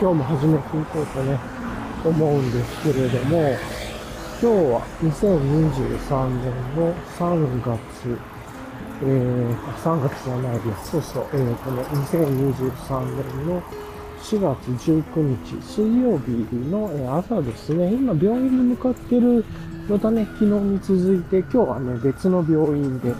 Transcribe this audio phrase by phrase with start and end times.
[0.00, 1.36] 今日も始めていこうとね、
[2.04, 3.56] 思うんですけれども、
[4.40, 8.16] 今日は2023年の3月、
[9.02, 10.92] えー、3月じゃないです。
[10.92, 13.60] そうそう、えーとね、2023年の
[14.22, 19.44] 4月19日水曜日の朝ですね、今病院に向かってる
[19.88, 23.12] のだね、昨日に続いて今日はね、別の病院で、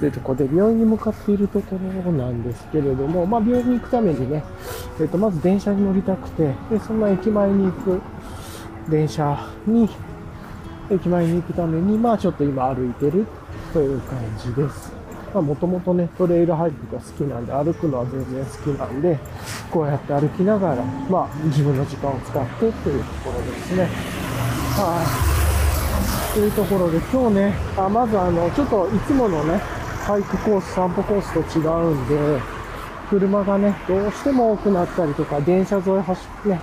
[0.00, 4.42] というところで病院に向かっているところなんですけれども、まあ病院に行くためにね、
[5.00, 8.00] えっ、と、まず電車に乗りたくて、で、その駅前に行く
[8.88, 9.88] 電車に、
[10.90, 13.26] 駅前に行くために、まあちょっと今歩いてる
[13.72, 14.92] という感じです。
[15.32, 19.18] まあもともとね、トレイルハイクが好きなんで、歩くのは全然好きなんで、
[19.70, 23.88] こうやって歩きながら、まあ自分の時間を使ってというところですね。
[24.76, 26.34] はい。
[26.34, 29.60] というところで、今日ね、あまずあの、ちょっといつものね、
[30.04, 32.42] ハイクコース、散歩コースと違うんで、
[33.08, 36.60] 車がね、どうしても多くなったりとか、電車沿い走ってね、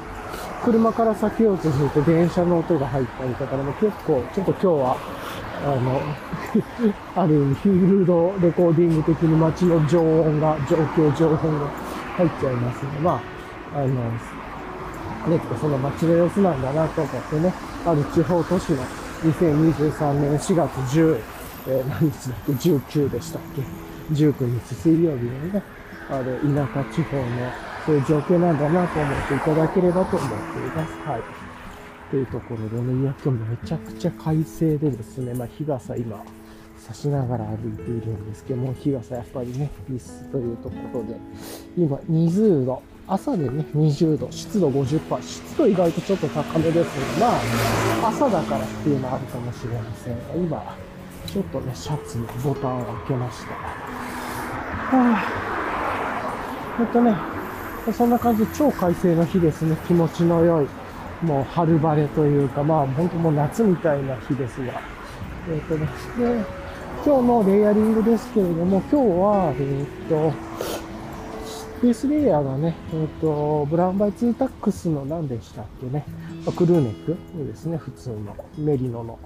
[0.64, 4.98] 車から避けようとすると電車の音が入ったりとかでも結構、ちょっと今日は、
[5.66, 6.02] あの、
[7.18, 11.66] ある意味フィールドレコーディング的に街の情音が、状況、情報が
[12.18, 12.90] 入っちゃいますね。
[13.02, 13.20] ま
[13.74, 17.52] あ、あの、ね、その街の様子なんだなと思ってね、
[17.88, 18.84] ある地方都市の
[19.24, 21.20] 2023年4月10、
[21.68, 23.62] えー何日だっけ ?19 でしたっけ
[24.14, 25.64] ?19 日水曜日のね、
[26.10, 27.26] あれ、田舎地方の
[27.86, 30.94] そういう状況なんだなと思っていただければと思っています。
[31.08, 31.22] はい。
[32.10, 36.24] というところでね、いや、今日めちゃくちゃ快晴でですね、まあ日傘今、
[36.78, 41.16] 差しながら歩いているんですけども、日傘やっぱりね、必須というところで、
[41.78, 47.28] 今20度、朝でね、20度、湿度50%、湿度意外とちょっと高めですが、
[48.02, 50.76] まあ、朝だからっていうのはあるかもしれませんが、今、
[51.32, 53.54] ちょっとね、シャツのボタンを開けました。
[54.98, 57.16] はぁ、えっとね、
[57.94, 59.78] そんな感じで超快晴の日ですね。
[59.88, 60.68] 気持ちの良い、
[61.22, 64.82] もう春晴れというか、まあ本当もう夏みたいな日ですが。
[65.50, 65.88] えっとね、
[66.20, 66.44] で、
[67.06, 70.34] 今日のレイヤリングですけれども、今日は、えっと、
[71.82, 76.04] ベースレイヤーがね、えっ、と、ブラウンバイツータックスの何でしたっけね、
[76.46, 77.18] まクルーネック
[77.48, 79.18] ですね、普通のメリノの、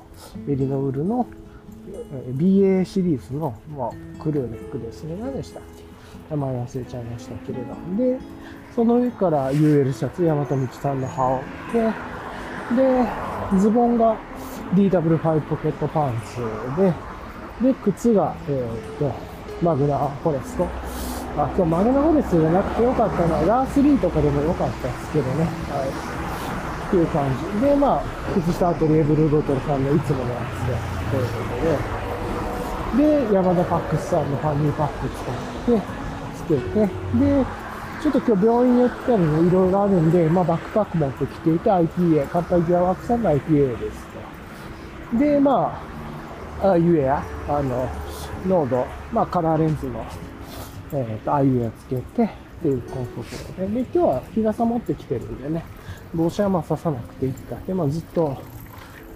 [0.45, 1.25] メリノウールの
[2.37, 5.83] BA シリーズの、まあ、クルーネックですね、何でしたっけ
[6.29, 7.75] 名前忘れちゃいましたけれど。
[7.97, 8.19] で、
[8.75, 14.17] その上から UL シャツ、山田道さんの羽織って、で、ズボンが
[14.73, 16.41] DW5 ポケットパンツ
[16.81, 16.93] で、
[17.61, 19.13] で、靴が、えーっと、
[19.61, 20.67] マグナフォレスト。
[21.37, 25.43] あ、今日マグナフォレストじゃなくてよかったのは、ラー3とかでもよかったですけどね。
[25.43, 25.85] は
[26.21, 26.24] い。
[26.95, 27.29] っていう感
[27.59, 27.61] じ。
[27.61, 30.75] で、まあ、靴下アトリエブルードトルさんのいつものやつで、
[31.11, 31.43] というこ
[32.95, 35.81] とで、で、山田パックスさんのファニーパック使って、
[36.37, 37.45] つけて、で、
[38.01, 44.05] ちょっと今日病院に行ったりね、いろいろあるんで、まあバックパック持ってきていて IPA、カッパギアワークさんの IPA です
[45.11, 45.17] と。
[45.17, 45.81] で、ま
[46.61, 47.89] あ、あゆえや、あの、
[48.47, 50.05] 濃度、まあカラーレンズの、
[50.93, 52.27] えっ、と、あゆえつけて、っ
[52.61, 53.25] ていうこのとこ
[53.59, 53.73] ろで。
[53.73, 55.65] で、今日は日傘持ってきてるんでね、
[56.13, 57.55] 帽子はまあ刺さなくていいか。
[57.67, 58.37] で、まあずっと、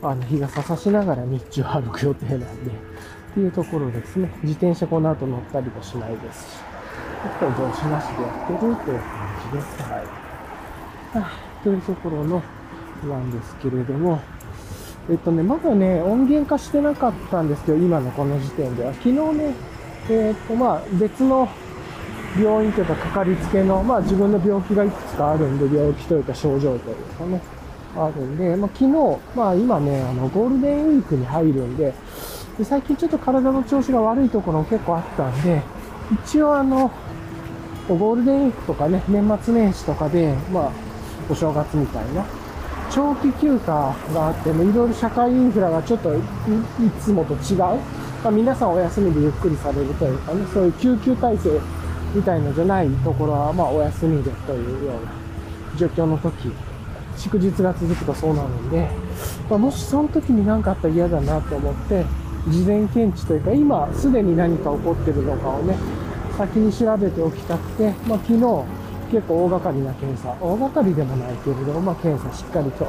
[0.02, 4.32] あの、日傘差しながら日中歩く予定なんで、っていうところですね。
[4.44, 6.70] 自転車この後乗ったりもしないですし。
[7.22, 9.84] あとは帽子なしでやってるという感じです。
[9.84, 10.06] はい。
[10.06, 12.42] はあというところの、
[13.04, 14.22] なんですけれども、
[15.10, 18.94] えっとね、まだね、音源化してなかったんですけど、今のこの時点では。
[18.94, 19.54] 昨日ね、
[20.10, 21.50] えっと、まあ、別の
[22.38, 27.42] 病院というか、かかりつけの、まあ、自分の病気がいくつかあるんで、病気というか症状というかね、
[27.96, 31.94] あるんで、まあ、昨日、まあ、今ね、あの、ゴールデンウィークに入るんで、
[32.58, 35.62] で最近ちょっと体の調子が悪いところも結構あったんで、
[36.26, 36.92] 一応あの、
[37.88, 40.72] ゴールデンウィークとかね、年末年始とかで、まあ、
[41.30, 42.26] お正月みたいな、
[42.92, 46.22] 長期休暇があっても、いろいろ社会インフラがちょっとい
[47.02, 47.60] つもと違う。
[47.60, 47.78] ま
[48.26, 51.60] あ、皆さんお休みでゆっくりされるというかね、そういう救急体制
[52.14, 55.12] みたいのじゃないところは、まあ、お休みでというような
[55.78, 56.52] 状況の時、
[57.18, 58.90] 祝日が続くとそうなるんで、
[59.50, 62.06] まあ、もしその時に何かあったら嫌だなと思って、
[62.48, 65.76] 事前検知というか、今すでに何か起こってるのかをね、
[66.38, 68.64] 先に調べておきたくて、まあ、昨日
[69.12, 72.88] 結構大掛かりな検査、大掛かりでもないけれども、まあ、検査しっかりと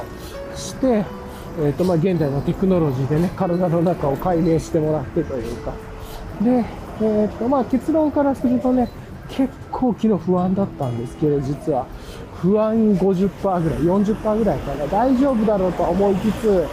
[0.54, 1.04] して、
[1.58, 5.72] えっ、と、まあ、現代のテクノロジーでね、体の中を解明してもらってというか。
[6.40, 6.64] で、
[7.02, 8.88] えっ、と、まあ、結論からするとね、
[9.30, 11.86] 結構昨日不安だったんですけど、実は。
[12.40, 14.86] 不安50%ぐらい、40%ぐらいかな。
[14.86, 16.66] 大丈夫だろうと思いつつ、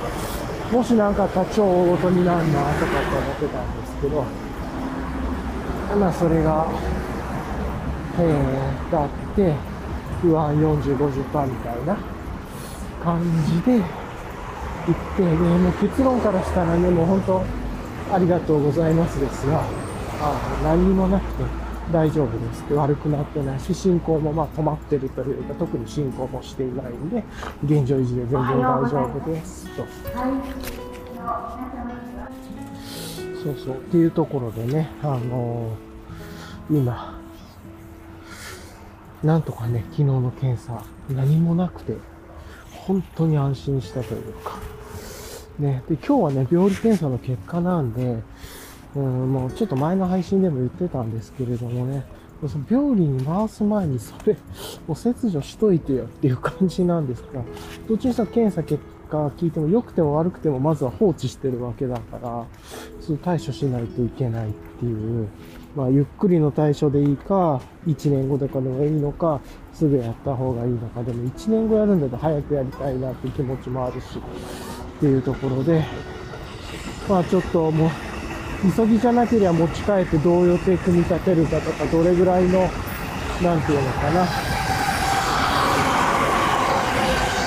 [0.72, 4.24] もし何かあったら超大事になるなとかって思ってたんですけど、
[6.00, 6.68] まあそれが、
[8.20, 9.54] えー、があって、
[10.22, 11.98] 不安40、50%みたいな
[13.04, 13.84] 感じで行っ
[15.18, 17.44] て、で、もう結論からしたらね、もう本当、
[18.14, 19.62] ありがとうございますですが、
[20.22, 27.24] あ何もなくて大丈夫ですって悪くなってないし、進行もまあ止まってるというか、特に進行もしていないんで、
[27.64, 29.86] 現状維持で全然大丈夫ですと。
[33.44, 33.76] そうそう。
[33.76, 35.88] っていうところでね、あのー
[36.70, 37.18] 今、
[39.24, 41.96] なんとかね、昨日の検査、何もなくて、
[42.72, 44.60] 本当に安心したというか。
[45.60, 48.22] ね、で、今日はね、病理検査の結果なんで、
[48.96, 52.06] うん、もうちょっと前の配信でも言ってたんですけれどもね、
[52.46, 54.34] その病理に回す前にそれ、
[54.88, 57.42] もう切除しといてよっていう感じなんですが、
[57.88, 62.46] どっちにしたら検査結果聞いても良くても悪くてもまずは放置してるわけだから、
[63.02, 65.28] そう対処しないといけないっていう、
[65.76, 69.42] まあゆっくりの対処でいいか、1年後とかでもいいのか、
[69.74, 74.20] すぐやった方がいいのか、でも1年後やるんだと早くやりたいなっていう気持ちもあるし、
[74.98, 75.84] っていうところで、
[77.10, 77.90] まあちょっともう、
[78.62, 82.62] 急ぎじゃなければ持ち帰ってどう予定組み立てるかとか、どれぐらいの、
[83.42, 84.28] なんていうのかな、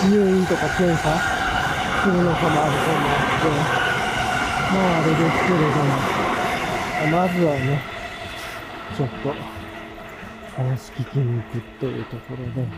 [0.09, 1.19] 入院とか検査
[2.03, 3.71] するのかもあると思うので、
[4.73, 7.83] まああれですけれども、まずはね、
[8.97, 9.35] ちょっと
[10.57, 12.69] 話聞きに行くというところで、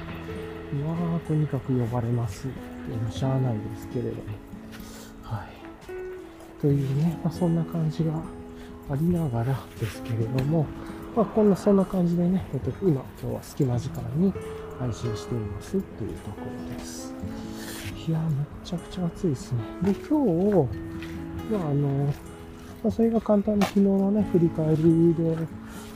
[0.87, 2.49] まあとにかく呼ばれます。
[2.89, 4.52] でもしゃあないですけれども。
[6.63, 8.13] というね、まあ、そんな感じが
[8.89, 10.65] ありながらですけれども、
[11.17, 14.33] まあ、こんな、そんな感じでね、えっと、今、今日は隙間時間に
[14.79, 15.83] 配信していますという
[16.21, 16.37] とこ
[16.71, 17.13] ろです。
[18.07, 19.59] いや、めっちゃくちゃ暑いですね。
[19.83, 20.69] で、今日、
[21.51, 22.15] まあ、あの、
[22.85, 25.37] ま、それが簡単に昨日のね、振り返りで、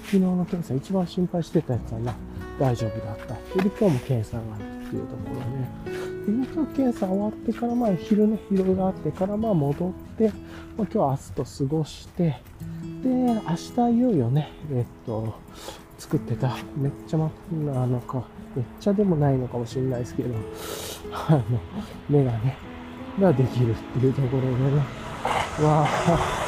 [0.03, 2.13] 昨日の検査、一番心配してたやつはな、
[2.59, 3.35] 大丈夫だった。
[3.35, 10.35] で、今日も検査があるっていうところで、で今日検査終わってから、まあ、昼ね、いろいろあってから、まあ、戻って、まあ、
[10.77, 12.37] 今日は明日と過ごして、
[13.03, 13.41] で、明
[13.91, 15.35] 日いよいよね、えっと、
[15.99, 17.31] 作ってた、めっちゃま、
[17.83, 18.25] あのか、
[18.55, 20.35] めっちゃでもないのかもしれないですけど、
[21.13, 21.43] あの、
[22.09, 22.57] メガネ
[23.21, 24.57] ができるっていうところでね、
[25.63, 26.47] わあ、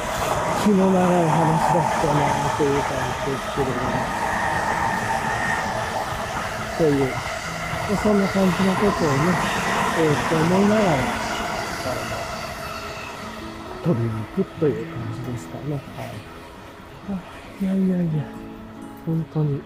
[0.65, 2.21] 気の長い話だったな
[2.57, 2.91] という感
[3.25, 3.89] じですけれども、
[6.79, 7.28] という、
[7.97, 9.39] そんな感じのことをね、
[9.99, 11.29] えー、と思いながら、
[13.83, 15.81] 取りに行くという感じですかね。
[15.97, 17.65] はい。
[17.65, 18.25] いやいやいや、
[19.07, 19.63] 本当に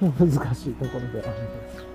[0.00, 1.85] 難しいところであるんです。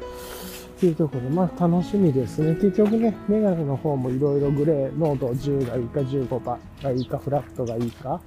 [0.81, 2.55] っていうところで、まあ楽しみですね。
[2.55, 6.43] 結局ね、メガネの方もいろいろグレー、濃度10がいいか15
[6.83, 8.19] がいいか、フラットがいいか、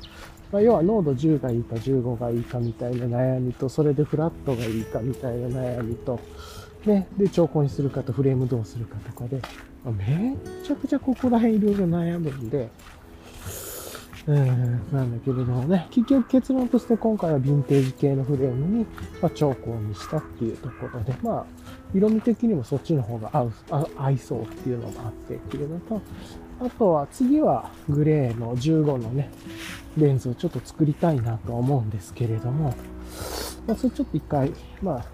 [0.53, 6.21] まあ、要は濃度10がいいか15がいいかみたいな悩みと、それでフラットがいいかみたいな悩みと、
[6.87, 9.41] ね、で、調光にするかとフレームどうするかとかで、
[9.85, 12.69] まあ、めっちゃくちゃここら辺いろいろ悩むんで、
[14.29, 18.87] うん、なんだけれどもね、結局結論として今回はヴィンテージ系のフレームに、
[19.21, 21.47] まあ、調光にしたっていうところで、まあ、
[21.95, 23.53] 色味的にもそっちの方が合う、
[23.97, 26.01] 合いそうっていうのもあってっていうのと、
[26.61, 29.31] あとは次はグレーの15のね、
[29.97, 32.75] レンズをちょっと作りたいなと思うんですけれども、
[33.67, 35.05] まあ、それちょっと一回、ま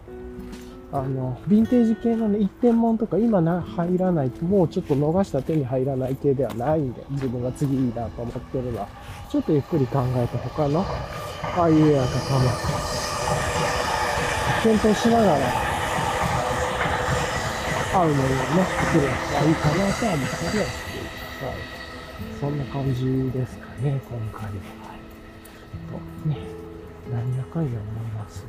[0.92, 8.88] あ、あの、ヴィンテージ系のね、一点物とか今な、入らないと、もうちょっと逃した手に入らない系ではないんで、自分が次いいなと思ってるのは、
[9.30, 12.50] ちょっとゆっくり考えて他の、ああいうエアとかも、
[14.62, 15.69] 検討しながら、
[17.92, 19.50] 合うものをね、作ればい。
[19.50, 20.60] いかなとは思ったりはしてい。
[20.60, 21.44] ます。
[21.44, 21.54] はい。
[22.40, 25.00] そんな感じですかね、今回はい。
[25.90, 26.36] とね、
[27.10, 28.44] 何やかんや思います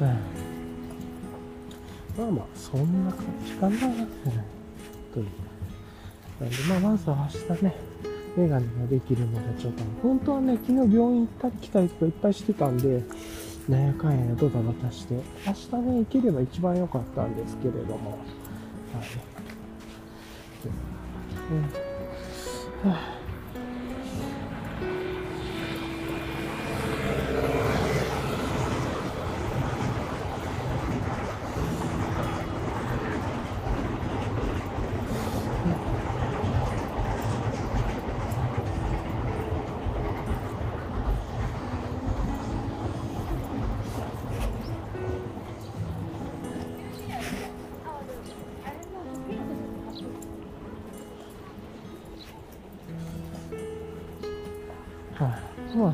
[0.00, 0.06] が。
[0.06, 0.18] うん。
[2.16, 3.86] まあまあ、そんな感じかな。
[3.86, 4.06] うん。
[5.14, 5.22] とい。
[5.22, 5.26] う。
[6.40, 7.74] なんで、まあ、まずは明日ね、
[8.36, 12.08] メガネができるので、ちょっと、本当はね、昨日病院行ったり来たりとかい。
[12.08, 12.34] っぱい。
[12.34, 13.02] してたんで、
[13.68, 15.14] なんやかんやドタバタして、
[15.46, 18.20] 明日ね、行ければ一番良かったんですけれども、はい。
[21.50, 22.90] うん。
[22.90, 23.21] はあ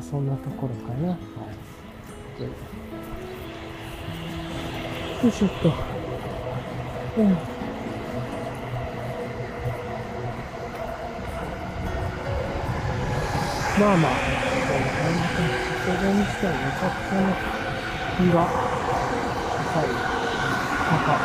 [0.09, 1.09] そんなところかな。
[1.09, 1.15] は
[2.39, 2.43] い。
[5.23, 5.67] よいしょっと。
[7.17, 7.37] うん。
[13.77, 14.21] まあまあ、
[14.67, 15.51] こんな感じか。
[15.85, 17.37] それにしてはめちゃくちゃね、
[18.17, 18.51] 日が
[19.55, 19.89] 高い。
[20.87, 21.21] 高い。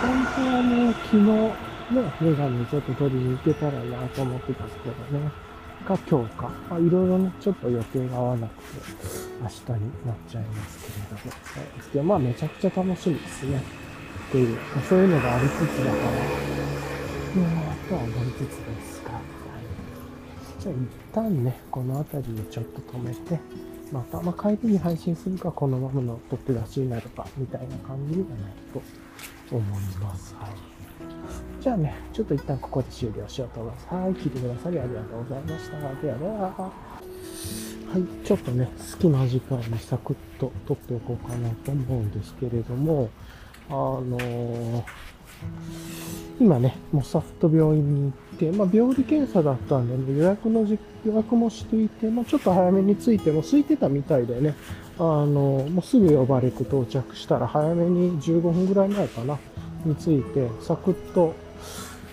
[0.00, 5.53] 本当はね、昨日ね、メガネちょっと取りに行けたらなと思ってたんですけどね。
[5.84, 6.50] か、今日か。
[6.70, 8.80] ま、いろいろね、ちょっと予定が合わなくて、
[9.40, 11.20] 明日になっちゃいますけれども。
[11.20, 13.62] そうですけど、まあめちゃくちゃ楽しみですね。
[14.28, 15.94] っていう、そういうのがありつつだから、
[17.36, 19.12] うん、とは思いつつですが。
[19.12, 19.34] はい
[20.64, 23.38] じゃあ一旦ね、この辺りでちょっと止めて、
[23.92, 30.34] また、まあ、帰りに配信するか、このままの取って出しになるか、みたいな感じにはなると思います。
[30.36, 30.73] はい。
[31.60, 33.86] じゃあね、ちょっと一旦ここで終了しようと思います。
[33.94, 35.78] はい、聞いてくださりありがとうございました。
[35.78, 36.72] ではでは。
[37.94, 43.08] はい、ちょっとね、隙間時間にサクッと撮っておこうかなと思うんですけれども、
[43.68, 44.84] あのー
[46.40, 54.54] 今ね、モサフト病院に行って、まあ、病理検査だったんで、ね、予約のじ予約もしていて、まあ、ちょっと早めに着いても空いてたみたいでね、
[54.98, 59.38] あの、もうすぐ呼ばれて到着したら早めに15分ぐらい前かな、
[59.84, 61.34] に着いて、サクッと、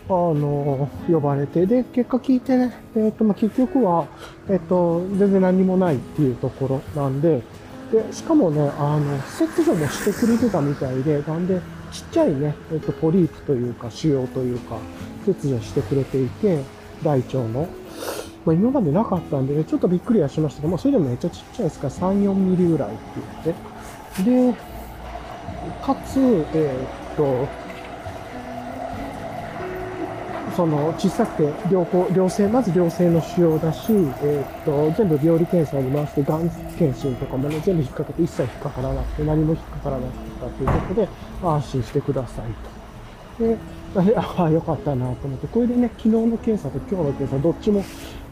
[0.07, 4.07] あの、呼ばれて、で、結果聞いてね、えっ、と、まあ、結局は、
[4.49, 7.41] えっ、と、全然何もないっていうところなんで、
[7.91, 11.59] で、しかもね、あの、切除もしてくれてたみたいで、なんで、
[11.91, 14.77] ちっちゃいね、えっと、ポリープというか、腫瘍というか、
[15.25, 16.63] 切除してくれていて、
[17.03, 17.67] 大腸の。
[18.45, 22.99] まあ、今までなかったんでね、ちょっとびっくりはしましたけど、まあ、それでもめっちゃちっちゃいですから、3、4ミリぐらいって
[24.25, 24.53] 言って。
[24.53, 24.57] で、
[25.83, 26.19] かつ、
[26.53, 27.47] えーっと、
[30.61, 40.07] その小さくて良好、良性、まず良性の腫瘍だし、えーっと、全部病理検査に回して、がん検診とかもね、全部引っかけて、一切引っかからなくて、何も引っかからなか
[40.45, 41.09] ったということで、
[41.43, 42.45] 安心してください
[43.39, 44.03] と。
[44.03, 47.83] でああ、よかったなと思って、これでね、昨日の検査と今日の検査、どっちも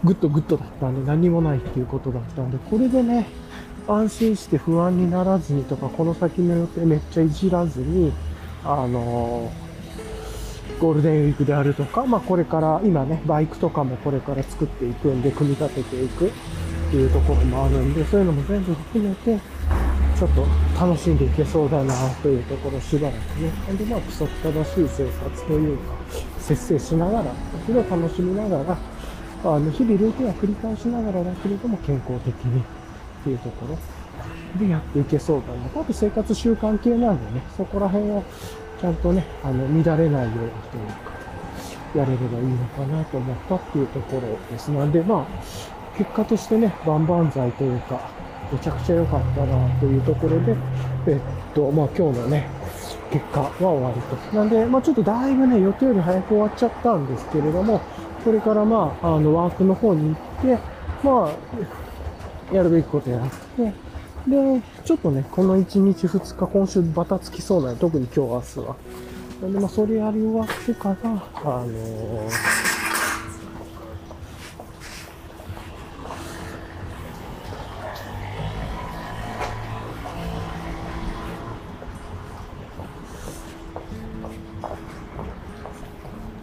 [0.03, 3.25] グッドグッドだったんで、何もないっていうことだったんで、これでね、
[3.87, 8.13] 安心して不安にならずにとか、この先の予定めっちゃいじらずに、
[8.63, 9.68] あのー
[10.79, 16.31] ゴールデンウィークであるとか、まあこれから、今ね、バイクとかもこれから作っていくんで、組み立てていくっ
[16.91, 19.39] ていうところもあるんで、そういうのも全部含めて、
[20.17, 20.45] ちょっと
[20.79, 23.51] 楽しんでいけそうだなというところしばらくね。
[23.67, 25.93] なんでまあ規則正しい生活というか、
[26.39, 27.33] 節制しながら、
[27.65, 28.77] それを楽しみながら、
[29.45, 32.63] あの、日々ルーティンは繰り返しながらだけれども健康的にっ
[33.23, 33.77] ていうところ
[34.59, 35.69] でやっていけそうだな。
[35.69, 38.23] 多分生活習慣系なんでね、そこら辺を
[38.79, 41.09] ちゃんとね、あの、乱れないようにというか、
[41.95, 44.69] やれればいいのかなと思ったっていうところです。
[44.69, 48.09] なんで、まあ、結果としてね、万々歳というか、
[48.51, 50.55] めちゃくちゃ良かったなというところで、
[51.07, 52.47] えっと、まあ今日のね、
[53.11, 54.35] 結果は終わりと。
[54.35, 57.81] なんで、まあちょっとだいぶね、予定より早く終わっちゃったんですけれども、
[58.23, 60.57] これからまあ、あの、ワークの方に行って、
[61.03, 61.29] ま
[62.51, 63.88] あ、やるべきことやって、
[64.27, 68.75] で、ちょっとね、この1日2日、今週バタつきそうなの、特に今日明日は。
[69.41, 70.95] なんで、まあ、それやり終わってから、
[71.35, 72.29] あのー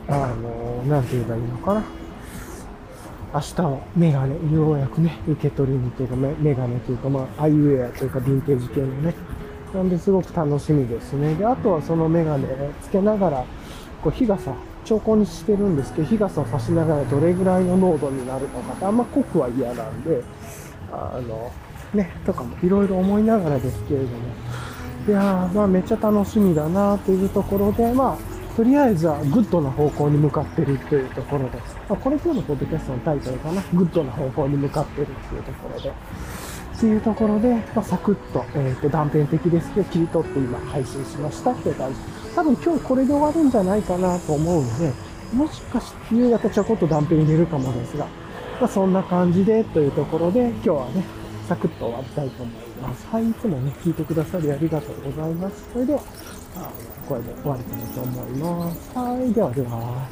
[0.09, 2.05] あのなんて言えばいいのかな。
[3.37, 9.14] 明日はメガネ、ようやくね、受け取りにというか、メガネというか、まあ、アイウェアというか、ヴィンテージ系のね。
[9.75, 11.35] なんで、すごく楽しみですね。
[11.35, 12.49] で、あとはそのメガネ
[12.83, 13.45] つけながら、
[14.02, 14.55] こう、日傘、
[14.87, 20.23] 調光にしてるんですけど、日傘を差しながらどれぐらいの濃度になるのかって、あんま濃くは嫌なんで、
[20.90, 21.52] あの、
[21.93, 24.12] ね、とかもいろいろ思いながらですけれども、
[25.09, 31.76] いやー、まあめっちゃ楽しみだなというところで、まあ、とりあえずはグッドな方向に向かってるというところです。
[31.90, 33.60] まあ、これ今日のポッドキャストのタイトルかな。
[33.75, 35.90] グッドな方向に向かってるっていうところで。
[35.90, 42.00] っていうところで、まあ、サクッと、えっ、と、断片的ですけど、切り取って今配信しましたって感じ。
[42.34, 44.92] 多分今日これで終わるんじゃないかなと思うので、
[45.34, 48.06] もしかして夕方ちょこっと断片入れるかもですが、
[48.58, 51.04] まあ、そんな感じでというところで、今日はね、
[51.49, 53.07] サクッと終わりたいと思います。
[53.07, 55.71] はい、いつもね、聞いてくださりありがとうございます。
[55.73, 56.00] それでは、
[56.57, 56.73] あ
[57.09, 58.99] これで終わりたいと思います。
[58.99, 60.09] はい、ではでは。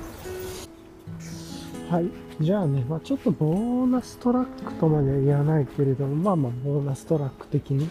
[1.91, 2.11] はい。
[2.41, 7.91] じゃあね、まあちょっとボーナストラックとまでは言わないけれども、まあまあボーナストラック的に、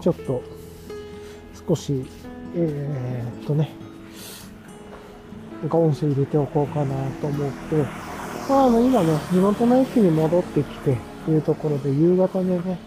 [0.00, 0.42] ちょっと、
[1.68, 2.04] 少し、
[2.54, 3.70] えー、っとね、
[5.60, 7.76] なんか音声入れておこうかなと思って、
[8.48, 12.78] まああの今ね、地元の駅に戻ってき、ていうところで夕方でね、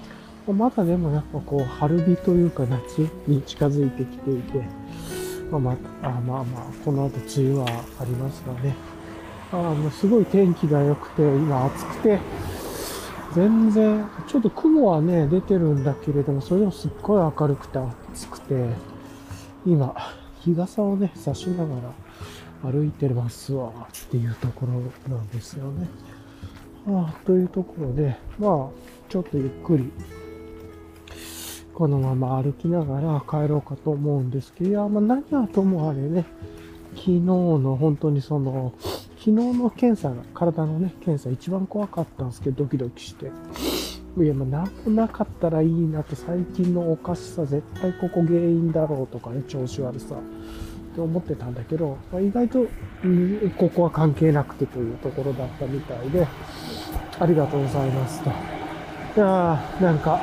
[0.47, 4.63] まだでもやっぱこう、春日というか夏に近づいてきていて、
[5.51, 7.67] まあまあ、まあまあ、この後梅雨は
[7.99, 8.75] ありますがね。
[9.51, 12.19] あもうすごい天気が良くて、今暑くて、
[13.35, 17.79] 全然、ちょっと雲はね、出てるんだけれども、それでもすっごい明るくて
[18.13, 18.69] 暑くて、
[19.65, 19.95] 今、
[20.41, 21.75] 日傘をね、差しなが
[22.63, 25.87] ら歩いてますわ、っていうところなんですよね。
[26.87, 29.91] ああというところで、まあ、ちょっとゆっくり、
[31.73, 36.25] このまま歩きながら帰ろうかと思うんですけど、いや、まあ何はともあれね、
[36.95, 38.73] 昨日の本当にその、
[39.17, 43.31] 昨日の検査が、体のね、検査一番怖かったんですけど、ドキドキして。
[44.17, 50.15] いや、まあ、なんもなかったらいいなと、最近のおかしさ、絶対ここ原因だろうとかね、調子悪さ、
[50.93, 52.67] って思ってたんだけど、まあ、意外と、
[53.03, 56.27] うん、ここは関係なくてというところだったみたいで、
[57.19, 58.29] ありがとうございますと。
[58.29, 60.21] いやなんか、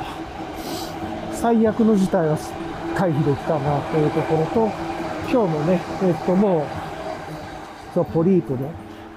[1.33, 2.37] 最悪の事態は
[2.95, 4.71] 回避できたなというところと、
[5.29, 6.63] 今日もね、えっともう、
[7.93, 8.71] そうポリープね、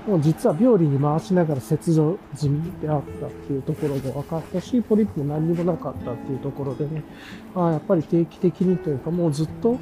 [0.09, 7.05] もう実は病理に回しながら切除済みであったっていうところも分かったし、ポリープも何にもなかったっていうところでね、
[7.55, 9.79] あやっぱり定期的にというかもうずっと、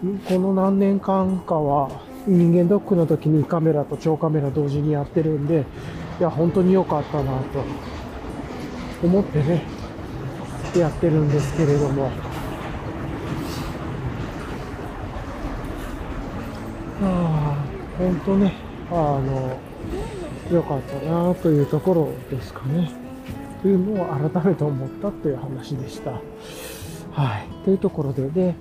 [0.00, 1.90] この何年間かは
[2.26, 5.64] 人間ドックの時にカメラと超カメラ同時にやってるんで、
[6.20, 7.64] いや、本当に良かったなと
[9.02, 9.64] 思ってね、
[10.76, 12.10] やってるんですけれども、
[17.02, 17.56] ああ、
[17.98, 18.54] 本当ね、
[18.90, 19.58] あの、
[20.52, 22.92] 良かったなというところですかね。
[23.62, 26.12] というのを改めて思ったという話でした。
[27.12, 27.48] はい。
[27.64, 28.54] というところで、で、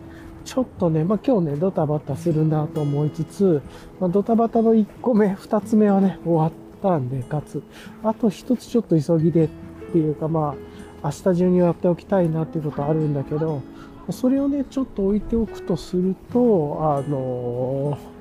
[0.47, 3.61] ちょっとね、まあ、今日ね、ドタバタするなと思いつつ、
[3.99, 7.61] まあ、ドタバタの1個目、2つ目はね、終わったんで、かつ、
[8.01, 9.49] あと1つちょっと急ぎでっ
[9.91, 10.55] ていうか、ま
[11.03, 13.61] あ、明日中にやっておきたいなっていうことあるんだけど、
[14.09, 18.17] それをね、ちょっと置いておくとすると、あのー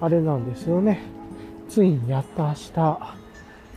[0.00, 1.00] あれなんですよね。
[1.70, 2.80] ついにやっと明日、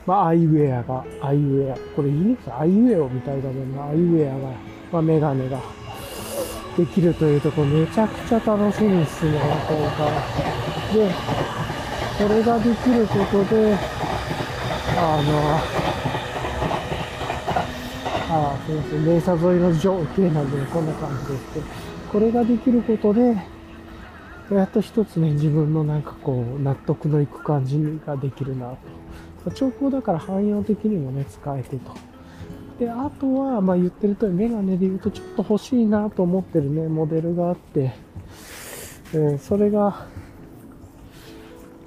[0.06, 4.50] まあ、アイウェアが、アイウェア、これいいんですアイウェアみたいだもんな、アイウェアが、
[4.92, 5.62] まあ、メガネが
[6.78, 10.12] できるというとこ、めちゃくちゃ楽しみですね、今回。
[10.96, 11.12] で、
[12.20, 13.76] これができることで、
[14.96, 15.58] あの、
[18.30, 21.66] ああ、すみません、名車沿いの情景なんで、こんな感じですけど、
[22.12, 23.36] これができることで、
[24.52, 28.76] やっと一つね、自分のなんかこう、納得のいく感じができるな
[29.46, 29.52] と。
[29.52, 32.17] 兆候だから汎用的にもね、使えてと。
[32.80, 37.94] で、あとは、まあ言ってる通り、メガネで言うとちょっと欲しいなと思ってるね、モデルがあって、
[39.14, 40.06] えー、それが、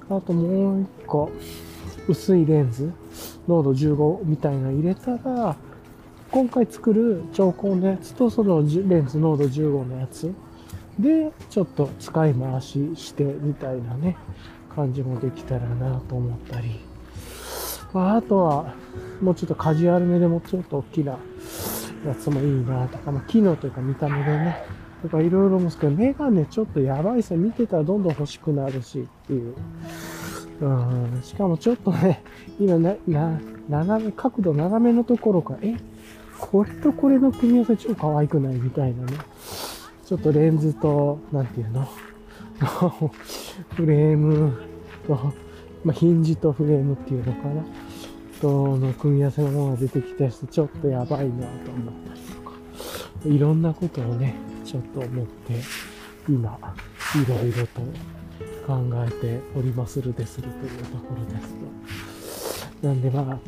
[0.09, 1.31] あともう一個、
[2.07, 2.91] 薄いレンズ、
[3.47, 5.55] 濃度15みたいな入れたら、
[6.29, 10.33] 今回作る超高のやつとそのレンズ濃度15のやつ
[10.99, 14.17] で、ちょっと使い回ししてみたいなね、
[14.75, 16.79] 感じもできたらなと思ったり。
[17.93, 18.73] まあ、あとは、
[19.21, 21.17] もうちょっとカジュアルめでもちょっと大きな
[22.05, 24.63] やつもいいなとか、まあ、機能というか見た目でね、
[25.01, 27.37] とかいろいろ思うんですけど、メガネちょっとやばいですね。
[27.37, 29.55] 見てたらどんどん欲しくなるしっていう。
[30.61, 32.23] うん、しかもちょっとね、
[32.59, 35.75] 今な、な、斜め、角度斜めのところか、え、
[36.39, 38.55] これとこれの組み合わせ超可愛くない？
[38.55, 39.17] みたいなね。
[40.05, 41.87] ちょっとレンズと、なんていうの？
[43.75, 44.53] フレーム
[45.07, 45.33] と、
[45.83, 47.63] まあ、ヒンジとフレームっていうのかな
[48.41, 52.55] との組み合わせのものが出てきたし、ちょっとやばいなと思ったりとか、
[53.25, 55.53] いろんなことをね、ちょっと思って、
[56.27, 56.57] 今、
[57.15, 57.81] いろいろと
[58.65, 61.53] 考えておりまするでするというところです
[62.81, 62.87] と。
[62.87, 63.39] なんでま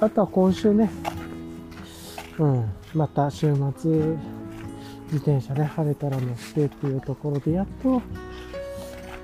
[0.00, 0.90] あ、あとは今週ね、
[2.38, 3.90] うん、また週末、
[5.12, 8.00] 自転車ね、晴れたら乗ってっていうところで、やっと、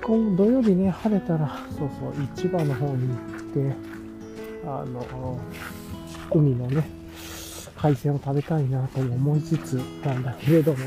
[0.03, 3.90] 今土曜日ね、晴れたら、そうそう、市場の方に行って、
[4.65, 5.39] あの、
[6.33, 6.89] 海のね、
[7.75, 9.73] 海鮮を食べたいなと思いつつ
[10.05, 10.77] なんだけれども、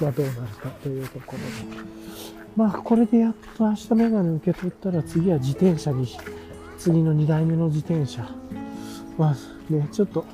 [0.00, 1.44] まあどうなるかというところで。
[2.56, 6.06] まあこれでやっと明日メガネ受け取ったら次は自転車に、
[6.78, 8.28] 次の2台目の自転車。
[9.16, 10.26] まあね、ちょっと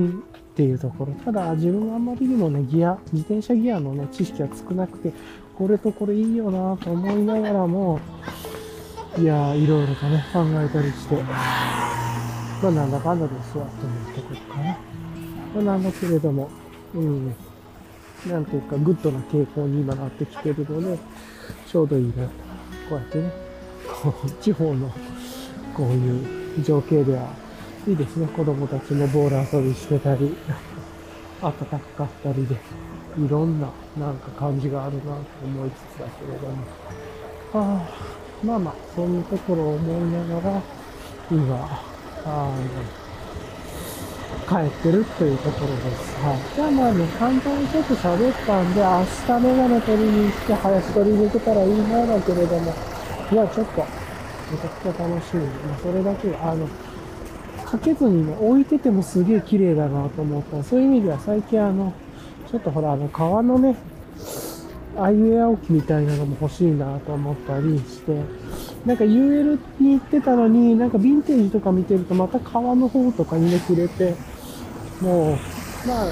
[0.00, 0.12] ん、っ
[0.54, 1.12] ていうところ。
[1.24, 5.12] ただ、自分はあんまりにもね、ギア、自転車ギアのね、知識が少なくて、
[5.56, 8.00] これとこれいいよなと思いながらも、
[9.18, 11.16] いやいろいろとね、考えたりして、
[12.62, 14.78] まあ、なんだかんだですわ、というところかな。
[15.54, 16.50] まあ、なんだけれども、
[16.94, 17.34] うん、
[18.26, 20.98] なんていうか、グッドな傾向に今なってきてるので、
[21.66, 22.30] ちょうどいいなと。
[22.88, 23.32] こうやってね、
[23.86, 24.90] こう、地方の、
[25.74, 27.28] こういう情景では、
[27.86, 28.26] いいですね。
[28.26, 30.36] 子供たちもボール遊びしてたり、
[31.40, 35.10] 暖かかったりで、いろんななんか感じがあるなと
[35.44, 36.56] 思いつつだけれども。
[37.54, 40.62] ああ、まあまあ、そういうところを思いながら、
[41.30, 41.97] 今、
[42.28, 42.54] あの、
[44.48, 46.16] 帰ってるというところです。
[46.22, 46.38] はい。
[46.54, 52.74] じゃあまあね、簡単にちょっと喋ったんで、明日メガネ取りに行って林取りに行けたらいいなだけれども、
[53.30, 53.84] いや、ちょっと、
[54.50, 55.44] めちゃくちゃ楽しみ。
[55.44, 56.68] まあ、それだけあの、
[57.64, 60.62] かけずにね、置いててもすげえ綺麗だなと思った。
[60.62, 61.92] そういう意味では最近あの、
[62.50, 63.76] ちょっとほら、あの、革のね、
[64.96, 68.22] アイウェア置きみたいなのも欲しいなと思ったりして、
[68.86, 74.14] なんか UL に行ってたのに、なんかヴィンテージとか見てるとまた革の方とかにね、触れて、
[75.00, 76.06] もう、まあ、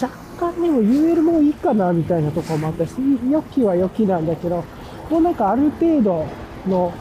[0.00, 2.92] 若干でも UL もいいかなみたいなとこもあったし、
[3.30, 4.64] 良きは良きなんだけど、
[5.10, 6.26] もうなんかある程度
[6.66, 6.92] の、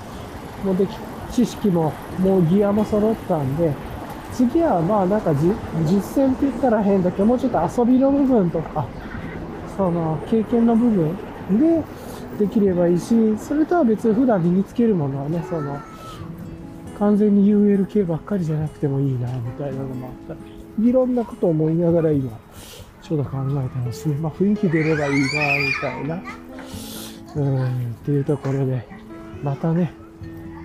[0.63, 0.87] もうで、
[1.31, 3.73] 知識も、もうギアも揃ったんで、
[4.33, 5.49] 次はまあなんか実
[6.23, 8.87] 践って言ったら変だけど、もうちょっと遊びの部分とか、
[9.75, 11.15] その経験の部分
[11.59, 11.83] で
[12.37, 15.79] できればいいし、それとは別に普段身につけるものはね、その、
[16.99, 20.45] 完全に UL 系ばっかりじゃなくてもいいな、みたいなのもあった
[20.79, 20.89] り。
[20.89, 22.31] いろんなことを思いながら今、
[23.01, 24.15] ちょっと考えてますね。
[24.15, 26.21] まあ雰囲気出ればいいな、みたいな。
[27.35, 27.67] うん、っ
[28.05, 28.87] ていうところで、
[29.43, 29.93] またね、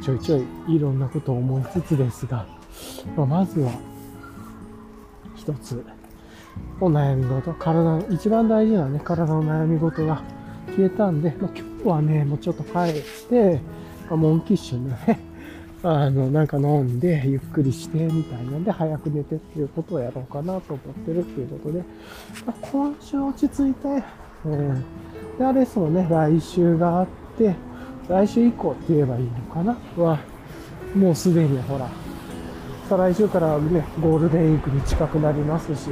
[0.03, 2.47] ちょいちょいいろんなことを思いつつですが、
[3.17, 3.71] まあ、まずは、
[5.37, 5.85] 一つ、
[6.81, 10.23] お悩み事、体の、一番大事なね、体の悩み事が
[10.77, 13.61] 消えたんで、まあ、今日はね、もうちょっと帰って、
[14.09, 15.21] まあ、モンキッシュのね、
[15.85, 21.83] あの、なんか飲んで、ゆっくりして、みたいなんで、早く寝てっていうことをやろうかなと思ってるっていうことで、
[22.47, 24.03] まあ、今週落ち着いて、
[24.45, 24.85] うん。
[25.39, 27.07] で、あれそうね、来週があっ
[27.37, 27.55] て、
[28.09, 29.77] 来週以降って言えばいいのかな？
[29.97, 30.19] は、
[30.95, 31.89] もうすでにほら、
[32.89, 35.91] 再来週からね、ゴールデンウィークに近くなりますし、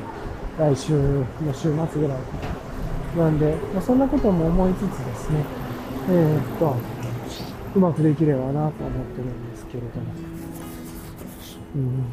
[0.58, 2.59] 来週の週末ぐらい。
[3.16, 5.44] なんで、まあ、そんなことも思いつつですね、
[6.08, 6.76] えー、っと、
[7.74, 10.12] うまくできればなと思ってるんですけれども。
[11.74, 12.04] うん。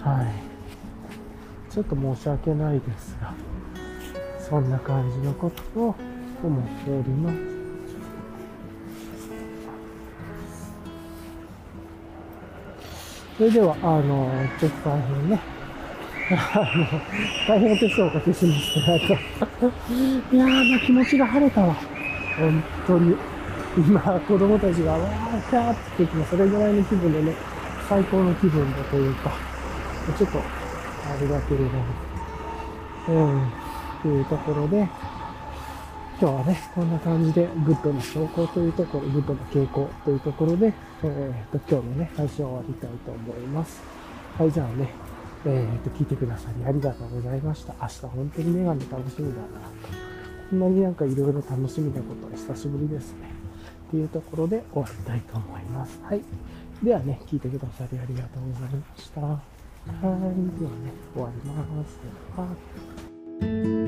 [0.00, 0.52] はい。
[1.70, 3.32] ちょっと申し訳ないですが、
[4.38, 5.94] そんな感じのことを
[6.42, 7.52] 思っております。
[13.38, 15.40] それでは、あの、ちょっと大変ね、
[16.36, 18.94] 大変お手数をおかけしました。
[18.94, 21.74] いやー、気持ちが晴れたわ。
[22.38, 23.16] 本当に。
[23.76, 27.34] 今、子供たちがわーキャーって言ってそれぐらいの気分でね、
[27.88, 29.32] 最高の気分だというか、
[30.18, 31.84] ちょっと、あれだけれども、
[33.08, 33.52] うん、
[34.02, 34.88] というところで、
[36.20, 43.82] 今日はね、こんな感じで、グッドの証拠というところ、グッドの傾向というところで、えー、と、今日のね、配信を終わりたいと思います。
[44.38, 44.90] はい、じゃあね、
[45.44, 47.74] えー、と、聞いてくださりありがとうございました。
[47.80, 49.46] 明日本当にメガネ楽しみだな
[50.50, 53.30] こんなになんかいろいろ楽しみなこと久しぶりですね。
[53.88, 56.00] っていうところで終わりたいと思います。
[56.02, 56.22] はい。
[56.82, 59.20] ではね、聞いてくださりありがとうございました。
[59.20, 60.00] はい。
[60.00, 61.98] ではね、終わります。
[62.36, 63.81] は。